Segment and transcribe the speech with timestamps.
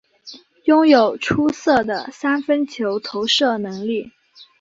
[0.63, 4.11] 拥有出色的三分球投射能力。